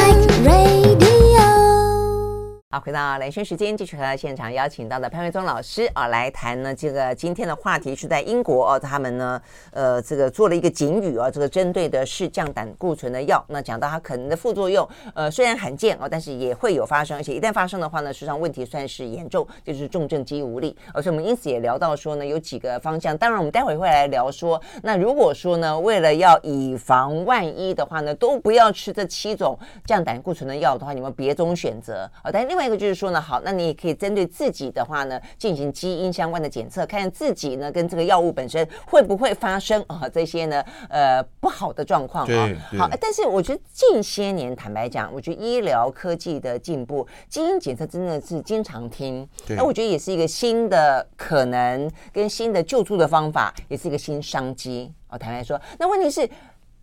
[2.73, 6.73] 好，回到兰萱时间，继续和现场邀请到的潘惠宗老师啊来谈呢。
[6.73, 13.45] 这个今天的话题是在英国哦，他们呢，呃，这个做了一个警语啊，这个针对的是降胆固醇的药。
[13.47, 20.75] 那讲到它可能的副作用，呃，虽然罕见哦，但是也会有发生，而且一旦发生的话呢，实际上问题算是严重，就是重症肌无力。
[20.95, 23.15] 而且我们因此也聊到说呢，有几个方向。
[23.15, 29.55] 当然，我们待会会来聊说，那如果说呢，为了要以防万一的话呢，都不要吃这七种
[29.85, 32.31] 降胆固醇的药的话，你们别种选择啊。
[32.33, 32.62] 但另外。
[32.63, 42.49] 那个就是说呢，好，那你也可以针对自己的话呢，进行基因相关的检测，看看自己呢跟这个药物本身会不会发生啊这些呢呃不好的状况啊。
[42.77, 54.89] 好，但是我觉得近些年坦白讲，我觉得医疗科技的进步，基因检测真的是经常听，那我觉得也是一个新的可能跟新的救助的方法，也是一个新商机。
[55.09, 56.25] 我坦白说，那问题是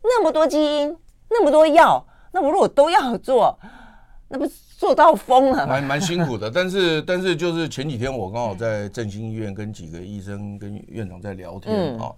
[0.02, 0.94] 那么多基因，
[1.30, 3.58] 那么多药，那我如果都要做，
[4.30, 4.52] 那不是？
[4.80, 12.10] 做到疯了，蛮蛮辛苦的，但是但是就是前几天我刚好在振兴医院跟几个医生跟院长在聊天啊，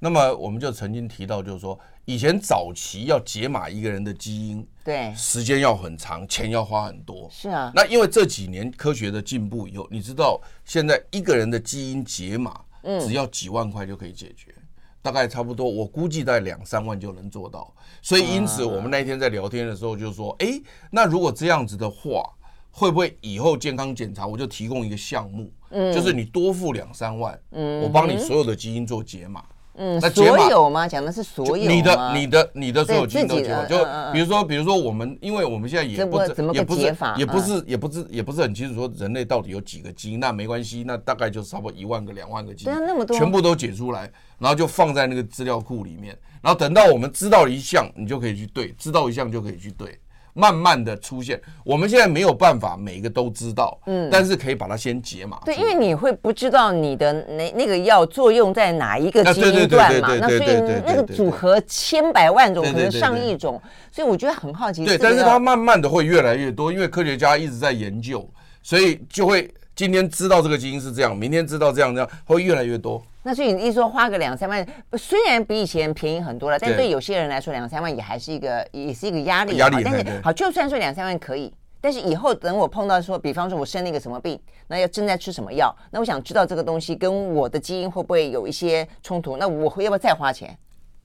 [0.00, 12.60] 那么我们就曾经提到，就是说以前早期要解码一个人的基因，对，时间要很长，钱要花很多，是啊，那因为这几年科学的进步以后，你知道现在一个人的基因解码，
[13.06, 14.52] 只要几万块就可以解决。
[15.00, 17.72] 大概差不多，我估计在两三万就能做到。
[18.02, 22.22] 所以因此，我们那天在聊天的时候就说：“哎，那如果这样子的话，
[22.70, 25.50] 会不会以后健康检查我就提供一个项目，
[25.92, 30.88] 就是你多付两三万，我帮你所有的基因做解码。”嗯，那所有吗？
[30.88, 33.64] 讲的是所有你的、你的、你的所有基因都解码。
[33.64, 33.78] 就
[34.12, 36.18] 比如说，比如说我们，因为我们现在也不
[36.52, 36.82] 也不是
[37.16, 40.18] 也不是也不是也不是很清楚说人类到底有几个基因。
[40.18, 46.18] 那没关系，那大概就差不多一万个、两万个基因，那么多，全部都解出来，然后就放在那个资料库里面。
[46.42, 49.98] 然后等到我们知道一项，你就可以去对；知道一项就可以去对。
[50.38, 55.40] 慢慢的出现，我们现在没有办法每个都知道，嗯，但是可以把它先解码。
[55.44, 64.84] 对，因为你会不知道你的那那个药作用在哪一个基因段嘛，那所以那个组合千百万种，可能上亿种，所以我觉得很好奇。
[64.84, 68.24] 对，但是它慢慢的会越来越多，因为科学家一直在研究，
[68.62, 73.02] 所以就会今天知道这个基因是这样，明天知道这样这样，会越来越多。
[73.28, 79.58] 那所以你一说花个两三万，虽然比以前便宜很多了，但对有些人来说，两三万也还是一个，也是一个压力。
[79.58, 79.82] 压力。
[79.84, 90.56] 但是好，就算说两三万可以，但是以后等我碰到说，比方说我生了一个什么病，那要正在吃什么药，那我想知道这个东西跟我的基因会不会有一些冲突，那我会要不要再花钱？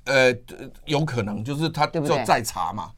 [0.06, 0.34] 呃，
[0.86, 2.90] 有可能，就是他就再查嘛。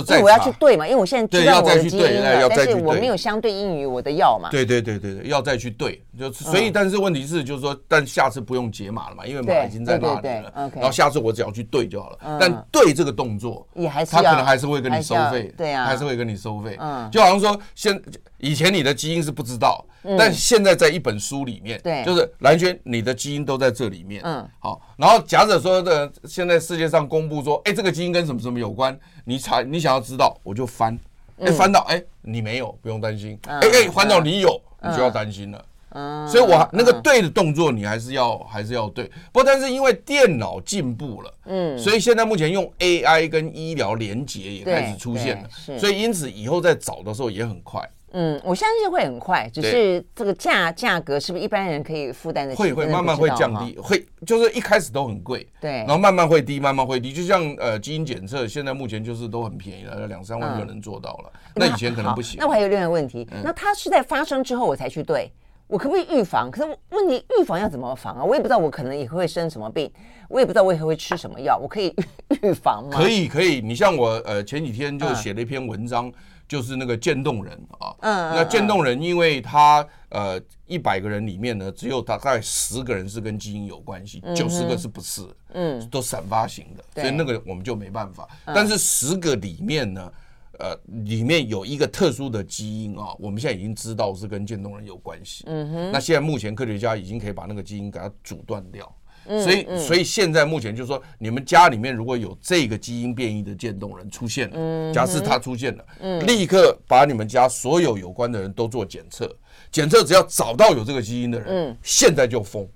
[0.00, 4.48] 就我要去对嘛，因为我现在知道我的基因了，但是我没有相对应于我的药嘛。
[4.50, 10.50] 对对对对对，要再去对，就所以但是问题是就是说，但下次不用解码了嘛，因为码已经在那里了。
[10.74, 12.38] 然后下次我只要去对就好了。
[12.40, 16.76] 但对这个动作，也还是他可能还是会跟你收费，对啊，还是会跟你收费。
[16.80, 18.00] 嗯，就好像说现
[18.38, 19.84] 以前你的基因是不知道，
[20.18, 24.22] 但现在在一本书里面，对，就是蓝轩，你的基因都在这里面。
[24.24, 28.96] 嗯，好，然后假设说的现在世界上公布说，哎，这个基因跟什么什么有关。
[29.24, 30.96] 你查，你想要知道，我就翻，
[31.40, 35.64] 哎，翻到，哎，你没有，不用担心，哎哎，翻到你有，你就要担心了。
[35.88, 39.10] 嗯，所以我那个对的动作，你还是要还是要对。
[39.32, 47.90] 不过，但是因为电脑进步了，嗯，所以现在目前用 AI 跟医疗连接也开始出现了，所以因此以后在找的时候也很快。
[48.14, 52.62] 嗯，我相信会很快，只是这个价价格是不是一般人可以负担得起？
[52.62, 57.12] 会会慢慢会降低，会就是一开始都很贵，对，然后慢慢会低，慢慢会低。
[57.12, 61.32] 就像呃基因检测，现在目前就是都很便宜了，两三万就能做到了。
[61.54, 62.36] 那以前可能不行。
[62.38, 65.32] 那我还有另外一个问题，那它是在发生之后我才去对，
[65.66, 66.50] 我可不可以预防？
[66.50, 68.22] 可是问题预防要怎么防啊？
[68.22, 69.90] 我也不知道我可能以后会生什么病，
[70.28, 71.94] 我也不知道我以后会吃什么药，我可以
[72.42, 72.90] 预防吗？
[72.92, 76.12] 可以可以，你像我呃前几天就写了一篇文章。
[76.48, 85.22] 就是那个渐冻人啊，嗯，那渐冻人，因为他呃一百个人里面呢，只有大概十个人是跟基因有关系，九十个是不是？
[85.54, 88.28] 嗯，都散发型的，所以那个我们就没办法。
[88.46, 90.12] 但是十个里面呢，
[90.58, 95.44] 呃，里面有一个特殊的基因啊，我们现在已经知道是跟渐冻人有关系。
[95.46, 98.94] 嗯哼，那现在目前科学家已经可以把那个基因给它阻断掉。
[99.26, 109.30] 所以，所以现在目前就是说，你们家里面如果有这个基因变异的渐冻人出现了，假设他出现了，立刻把你们家所有有关的人都做检测，
[109.70, 112.66] 检测只要找到有这个基因的人，现在就封。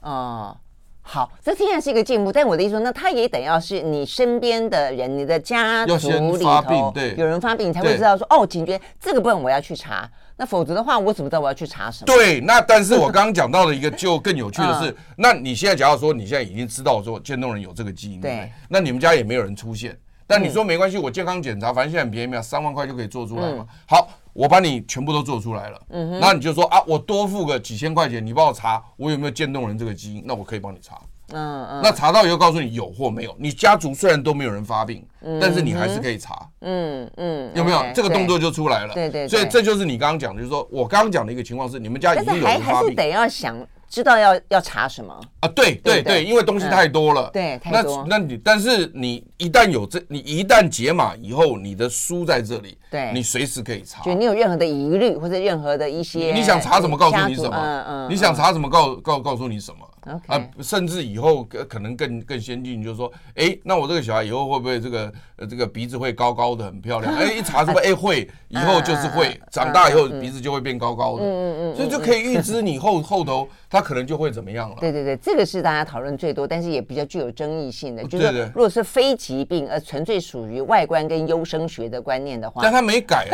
[0.00, 0.54] 啊，
[1.14, 10.10] 好，这听起来是一个进步，但我的意思说，那他也得要是你身边的人，你的家族里头对有人发病，你才会知道说，哦，警觉这个部分我要去查。
[10.36, 12.06] 那否则的话，我怎么知道我要去查什么？
[12.06, 19.96] 对，那但是我刚刚讲到的一个就更有趣的是， 那你现在假如说你现在已经知道说渐冻人有这个基因，对，那你们家也没有人出现，
[20.26, 23.64] 但你说没关系，我健康检查，反正现在很便宜嘛，三万块就可以做出来嘛。
[23.86, 31.00] 好，我把你全部都做出来了，嗯哼，那你就说啊，我多付个几千块钱，你帮我查我有没有渐冻人这个基因，那我可以帮你查，
[31.32, 37.80] 嗯嗯，那查到以后告诉你有或没有，你家族虽然都没有人发病，嗯、但是你还是可以查，嗯嗯，有没有？
[37.94, 38.92] 这个动作就出来了？
[38.92, 39.08] 对。
[39.08, 43.56] 对，对，所以这就是你刚刚讲的，就是说我刚刚讲的一个情况是，你们家已经有人发病，还是得要想。
[43.94, 45.48] 知道要要查什么啊？
[45.54, 47.30] 对对对，因为东西太多了。
[47.32, 48.04] 对，太多。
[48.08, 54.02] 那那你，但是你一旦有这，你一旦解码以后，你的书在这里，对，你随时可以查。
[54.02, 57.56] 就你有任何的疑虑或者任何的一些，你想查什么，告诉你什么。
[57.56, 58.10] 嗯嗯。
[58.10, 59.88] 你想查什么，告告告诉你什么。
[60.26, 67.12] 啊，甚至以后可能更更先进，就是说，哎，那我这个小孩以后会不会这个呃这个鼻子会高高的，很漂亮？
[67.16, 71.24] 哎，一查是不是哎会，以后就是会，长大以后鼻子就会变高高的。
[71.24, 71.76] 嗯嗯嗯。
[71.76, 74.76] 所以就可以预知你后后头他可能就会怎么样了。
[74.80, 83.26] 对对对，这个是大家讨论最多，但是也比较具有争议性的，就是如果是非疾病而纯粹属于外观跟优生学的观念的话，但他没改，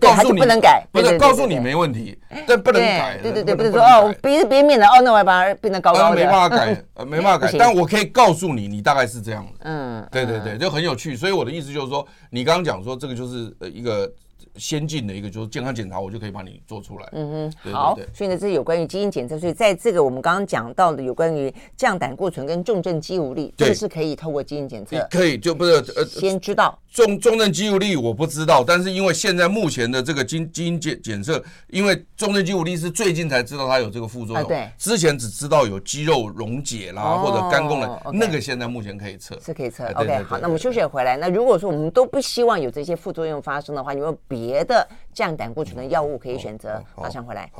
[0.00, 3.18] 告诉你不能改，不是告诉你没问题，但不能改。
[3.22, 6.13] 对对对，不能说哦鼻子变面了，哦那我要把它变得高高的。
[6.14, 9.52] 没办法改， 呃，没办法改，但我可以告诉你，你大概是这样的。
[9.60, 11.16] 嗯，对对对，就很有趣。
[11.16, 14.10] 所以我的意思就是说，你刚刚讲说这个就是呃一个。
[14.56, 17.08] 先进的一个就是健康检查，我就可以帮你做出来。
[17.12, 17.98] 嗯哼，好。
[18.12, 19.38] 所以呢，这是有关于基因检测。
[19.38, 24.96] 所以在这个我们刚刚讲到的有关于降胆固醇跟重症肌无力，这是可以透过基因检测。
[25.10, 34.48] 可以，就不是呃，先知道重重症肌无力我不知道，但是因为现在目前的这个基基因检检测，因为重症肌无力是最近才知道它有这个副作用。
[34.48, 34.68] 对。
[34.78, 39.38] 之前只知道有肌肉溶解啦，或者肝功能，那个现在目前可以测。
[39.40, 39.84] 是可以测。
[39.94, 41.16] OK，好，那我们休息回来。
[41.16, 44.12] 那如果说我们都不希望有这些副作用发生的话，有没有
[44.44, 44.64] 别？
[44.64, 47.50] 的降胆固醇的药物可以选择，马上回来。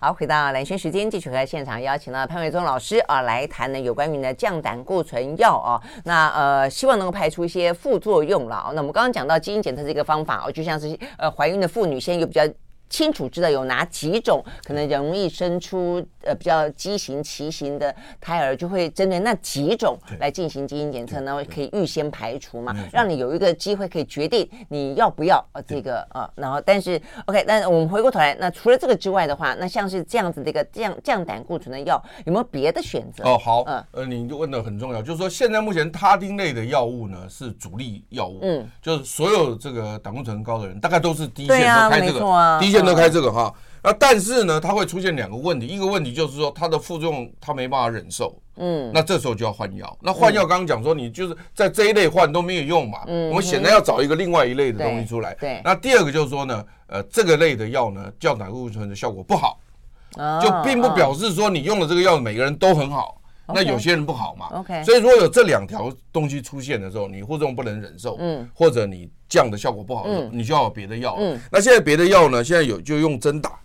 [0.00, 8.70] 好，回到蓝轩时间，继续和现场邀请了潘伟忠老师啊来谈呢有关于呢降胆固醇药啊，那呃希望能够排除一些副作用了。
[8.74, 12.42] 那我们刚刚讲到基因检测这个方法哦，就像是呃怀孕的妇女现在有比较。
[12.90, 33.22] 清楚知道有哪几种可能容易生出呃比较畸形畸形的胎儿，就会针对那几种来进行基因检测，然后可以预先排除嘛，让你有一个机会可以决定你要不要呃这个呃，然后但是 OK，那我们回过头来，那除了这个之外的话，那像是这样子的一个降降胆固醇的药，有没有别的选择？
[33.22, 42.79] 哦，好，嗯呃，你就问的很重要，就是说现在目前他汀类的药物呢是主力药物，嗯，就是所有这个胆固醇高的人，大概都是第一线都开这个，第一线。
[42.84, 49.98] 都开这个哈，那但是呢，它会出现两个问题，一个问题就是说它的副作用它没办法忍受，嗯，那这时候就要换药。
[50.00, 55.34] 那换药刚刚讲说你就是在这一类换都没有用嘛，嗯，我们显然要找一个另外一类的东西出来。
[55.34, 59.58] 对，那第二个就是说呢，呃，这个类的药呢，叫胆固醇的效果不好，
[60.42, 63.16] 就并不表示说你用了这个药每个人都很好。
[63.52, 72.44] 那有些人不好嘛，OK，所以如果有这两条东西出现的时候，你副作用不能忍受，嗯，或者你降的效果不好的时候，你就要有别的药，嗯，那现在别的药呢？
[72.44, 73.58] 现在有就用针打，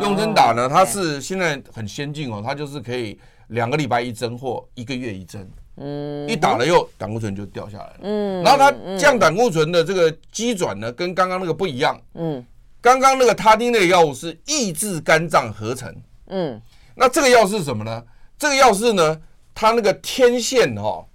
[0.00, 12.44] 用针打呢，它是现在很先进哦，它就是可以两个礼拜一针或一个月一针，嗯，一打了又胆固醇就掉下来了，嗯，然后它降胆固醇的这个机转呢，跟刚刚那个不一样，嗯，
[12.80, 15.92] 刚刚那个他汀类药物是抑制肝脏合成，
[16.26, 16.60] 嗯，
[16.94, 18.04] 那这个药是什么呢？
[18.38, 19.20] 这个药是呢，
[19.54, 21.06] 它那个天线哈、哦、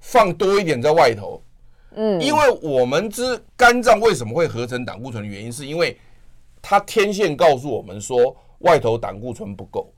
[0.00, 1.42] 放多一点在外头，
[1.94, 5.98] 嗯，因为我们知肝脏为什么会合成胆固醇的原因，是因为
[6.60, 9.92] 它天线告诉我们说外头胆固醇不够，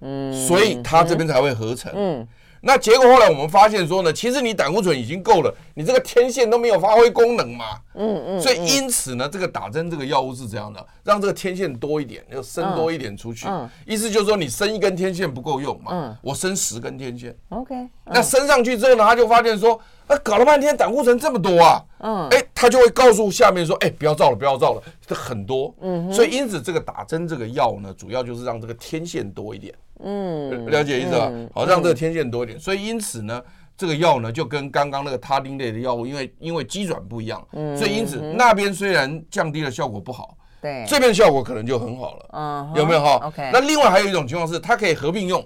[0.00, 2.20] 嗯，所以它这边才会合成，嗯。
[2.20, 2.28] 嗯
[2.64, 7.64] 那结果后来我们发现说呢，其实你胆固醇已经够了，你这个天线都没有发挥功能嘛。
[7.94, 8.40] 嗯嗯。
[8.40, 13.48] 所以因此呢，这个打针这个药物是这样的，让这个天线多一点，要伸多一点出去。
[13.48, 13.68] 嗯。
[13.84, 15.90] 意思就是说，你伸一根天线不够用嘛。
[15.92, 16.16] 嗯。
[16.22, 17.36] 我伸十根天线。
[17.48, 17.74] OK。
[18.04, 19.80] 那伸上去之后呢，他就发现说，
[20.12, 21.82] 啊，搞了半天胆固醇这么多啊。
[22.00, 22.28] 嗯。
[22.30, 25.74] 哎，他就会告诉下面说，哎，不要照了，不要照了，这很多。
[25.80, 26.12] 嗯。
[26.12, 29.74] 所以因此这个打针这个药呢，主要就是让这个天线多一点。
[30.04, 31.30] 嗯，了解意思吧？
[31.54, 33.40] 好，让这个天线多一点，所以因此呢，
[33.76, 37.40] 这个药呢就跟刚刚那个他汀类的药物，因为因为机转不一样，
[37.78, 43.50] 所以因此那边虽然降低了效果不好，对，这边效果可能就很好了，嗯，有没有哈？OK。
[43.52, 45.40] 那另外还有一种情况是，它可以合并用，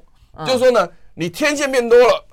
[0.47, 2.25] 就是说呢，你天线变多了，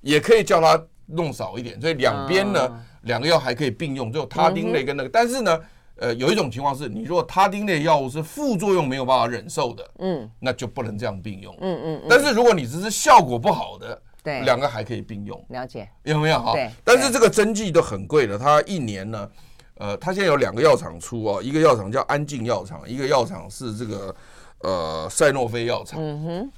[0.00, 5.60] 也可以叫它弄少一点，所以两边呢两个药还可以并用，就他汀类跟那个，但是呢。
[5.96, 12.02] 呃，有一种情况是，你如果他汀类药物是副作用没有办法忍受的，嗯，那就不能这样并用，嗯嗯。
[12.10, 15.40] 但是如果你只是效果不好的，对，两个还可以并用。
[15.50, 16.52] 了解，有没有哈？
[16.52, 16.68] 对。
[16.82, 19.30] 但是这个针剂都很贵的，它一年呢，
[19.76, 24.16] 呃，它现在有两个药厂出哦，一个药厂叫安静药厂，一个药厂是这个
[24.62, 26.00] 呃赛诺菲药厂。
[26.02, 26.52] 嗯哼。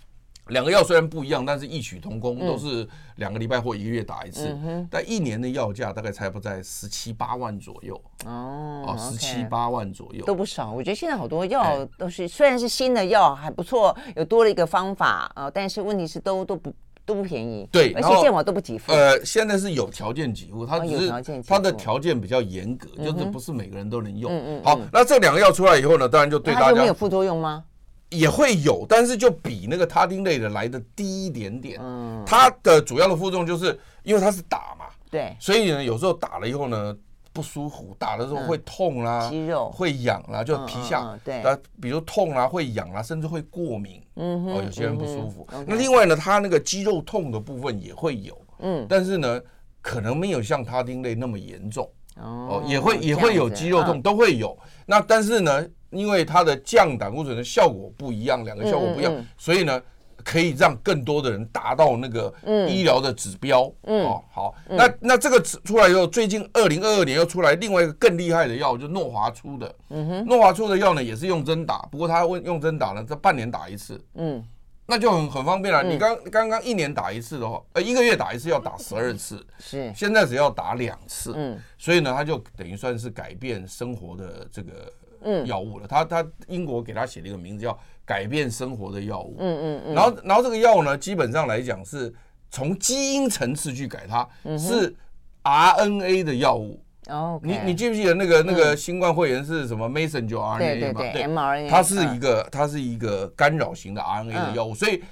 [0.48, 2.86] 两个药虽然不一样，但是异曲同工，都是
[3.16, 4.56] 两个礼拜或一个月打一次。
[4.90, 8.00] 但一年的药价大概才不在十七八万左右。
[8.24, 10.70] 哦，十七八万左右都不少。
[10.70, 16.72] 我觉得现在好多药都是，虽然是新的药还不错，有多了一个方法啊，但是问题是都都不
[17.04, 17.68] 都不便宜。
[17.72, 18.92] 对，而且健保都不给付。
[18.92, 24.30] 呃，现在是有条件给付，它只是它的条件比较严格，就是不是每个人都能用。
[24.30, 24.62] 嗯嗯。
[24.64, 26.80] 好，那这两个药出来以后呢，当然就对大家。
[26.80, 27.64] 没有副作用吗？
[28.10, 31.78] 也会有，但是就比那个他汀类的来的低一点点。
[31.82, 36.96] 嗯，它的主要的副作用就是因为它是打嘛，对，所以呢，有时候打了以后呢
[37.32, 41.42] 不舒服，打的时候会痛啦，肌肉会痒啦，就皮下，对，
[41.80, 44.02] 比如痛啦，会痒啦，甚至会过敏。
[44.14, 45.46] 嗯哦，有些人不舒服。
[45.66, 48.40] 那另外呢，它那个肌肉痛的部分也会有。
[48.60, 49.40] 嗯，但是呢，
[49.82, 51.86] 可能没有像他汀类那么严重。
[52.18, 54.56] 哦，也会也会有肌肉痛，都会有。
[54.86, 59.80] 那但是呢，因为它的降胆固醇的效果不一样，两个效果不一样，嗯嗯、所以呢，
[60.24, 62.32] 可以让更多的人达到那个
[62.68, 63.72] 医疗的指标。
[63.84, 69.74] 嗯，哦，好，嗯、那那这个出来以后，最近二零二二年又出来另外一个更厉害的药，就是诺华出的。
[69.90, 74.04] 嗯哼，诺华出的药呢，也是用针打，不过它用用针打呢，这半年打一次。
[74.14, 74.44] 嗯，
[74.86, 75.82] 那就很很方便了。
[75.84, 81.32] 嗯、你刚刚刚一年打一次的话，呃，一个月打一次要打十二次，是，现在只要打两次。
[81.36, 84.92] 嗯，所以呢，它就等于算是改变生活的这个。
[85.26, 89.36] 嗯，药物了，他他英国给他写了一个名字叫改变生活的药物。
[89.40, 89.94] 嗯嗯嗯。
[89.94, 92.14] 然后然后这个药呢，基本上来讲是
[92.50, 94.94] 从基因层次去改它，是
[95.42, 96.80] RNA 的药物。
[97.08, 97.40] 哦。
[97.42, 101.68] 你你记不记得那个那个新冠肺炎是什么 messenger RNA 对对对，mRNA。
[101.68, 105.02] 它是一个它是一个干扰型的 RNA 的药物，所以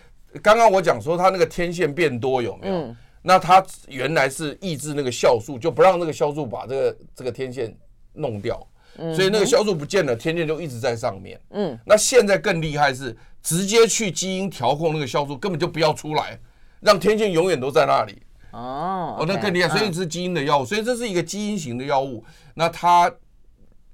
[0.40, 2.94] 刚刚我讲说它那个天线变多有没有？
[3.26, 7.74] 那它原来是抑制那个酵素，就不让那个酵素把这个这个天线
[8.12, 8.64] 弄掉。
[8.96, 11.40] 所以那个酵素不见了，天线就一直在上面。
[11.50, 16.38] 嗯，那现在更厉害是直接去基因调控那个酵素，根本就不要出来，
[16.80, 18.22] 让天线永远都在那里。
[18.52, 22.24] 哦，哦，那更厉害，所以是基因的药物，所以这是一个基因型的药物。
[22.54, 23.12] 那它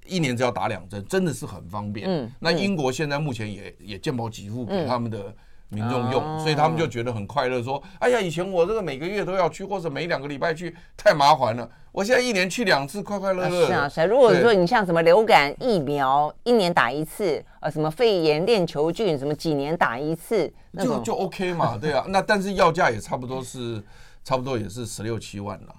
[0.06, 2.06] 一年只要打两针，真的是很方便。
[2.06, 5.34] 嗯，那英国现在目前也也健保给付给他们的
[5.70, 13.66] 民众用，所以他们就觉得很快乐，说：“哎呀，以前我这个每个月都要去，或者每两个礼拜去，太麻烦了。”我现在一年去两次，快快乐乐。
[13.66, 14.04] 是啊，是啊。
[14.04, 22.04] 如果说你像什么流感疫苗，一年打一次，呃，什么肺炎链球菌，什么几年打一次，就就 OK 嘛，对啊。
[22.08, 23.82] 那但是药价也差不多是，
[24.22, 25.74] 差不多也是十六七万了。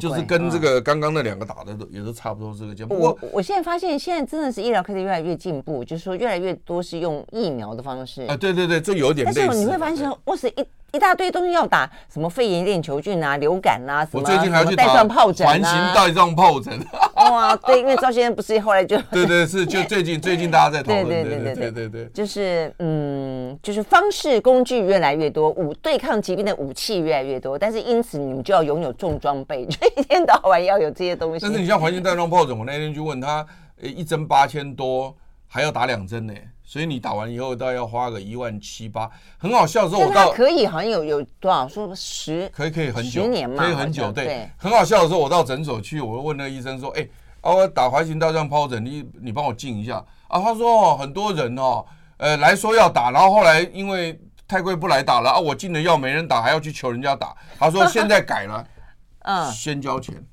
[0.00, 2.84] 就是跟这个刚刚那两个打的都也都差不多这个价。
[2.84, 8.22] 不过我现在发现，现在真的是医疗科技越来越进步，就是说越来越多是用疫苗的方式。
[8.22, 9.40] 啊，对对对，这有点类似。
[9.46, 10.66] 但是你会发现，哇塞一。
[10.92, 16.78] 一大堆东西要打，什么肺炎链球菌啊、流感啊，什么我最近还要去打带状疱疹啊，环形带状疱疹。
[17.16, 31.38] 哇，对，因为赵先生不是后来就 对对是，就最近最近大家在讨论，对对对对对对对，就是嗯，就是方式工具越来越多，武对抗疾病的武器越来越多，但是因此你们就要拥有重装备， 就一天到晚要有这些东西。
[31.40, 33.46] 但是你像环形带状疱疹，我那天去问他，
[33.80, 35.16] 呃一针八千多，
[35.52, 36.32] 还要打两针呢。
[36.64, 47.06] 所以你打完以后，大概要花个一万七八，很好笑的时候，我到可以好像有有多少说十，可以可以很久，十年嘛，可以很久，对，很好笑的时候，我到诊所去，我问那个医生说，哎，
[47.42, 50.40] 啊，我打环形大状疱疹，你你帮我进一下啊？
[50.40, 51.84] 他说哦，很多人哦，
[52.16, 57.36] 呃，来说要打，然后后来因为太贵不来打了啊，我进了药没人打，还要去求人家打。
[57.58, 58.66] 他说现在改了，
[59.24, 60.24] 嗯，先交钱。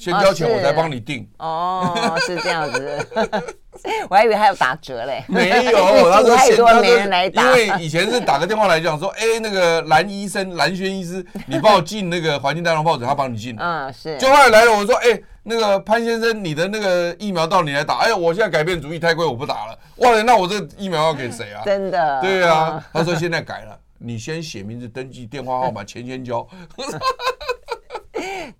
[0.00, 1.28] 先交钱，我再帮你定。
[1.38, 3.06] 哦，是这样子，
[4.08, 5.22] 我还以为还有打折嘞。
[5.28, 7.42] 没有，他说太多没人来打。
[7.42, 13.54] 因为以前是打个电话来讲说，哎，那个蓝医生、蓝轩医师，你帮我进那个环形带状疱疹，他帮你进。
[13.60, 14.16] 嗯，是。
[14.16, 17.98] 就后来来了，我说，哎，那个潘先生，你的那个疫苗到你来打。
[17.98, 19.78] 哎呀，我现在改变主意，太贵，我不打了。
[19.96, 21.60] 哇，那我这疫苗要给谁啊？
[21.62, 22.20] 真的。
[22.22, 26.46] 对啊，他说现在改了，你先写名字、登记电话号码，钱先交。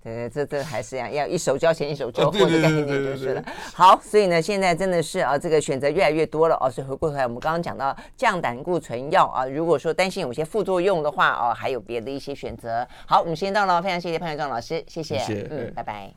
[0.02, 3.44] 对，这这还是要要一手交钱一手交货的概念就是了。
[3.74, 6.70] 好，所以呢，现在真的是啊，这个选择越来越多了哦。
[6.70, 12.86] 所以回过头来，我们刚刚讲到降胆固醇药啊，如果说担心有些副作用的话哦，还有别的一些选择。
[13.04, 16.08] 好，我们时间到了，非常谢谢潘永壮老师，谢谢，谢谢嗯，拜拜。